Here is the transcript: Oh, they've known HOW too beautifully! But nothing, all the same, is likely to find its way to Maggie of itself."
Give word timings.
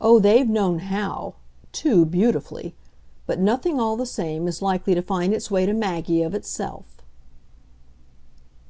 Oh, 0.00 0.18
they've 0.18 0.48
known 0.48 0.78
HOW 0.78 1.34
too 1.70 2.06
beautifully! 2.06 2.74
But 3.26 3.38
nothing, 3.38 3.78
all 3.78 3.94
the 3.94 4.06
same, 4.06 4.48
is 4.48 4.62
likely 4.62 4.94
to 4.94 5.02
find 5.02 5.34
its 5.34 5.50
way 5.50 5.66
to 5.66 5.74
Maggie 5.74 6.22
of 6.22 6.34
itself." 6.34 7.02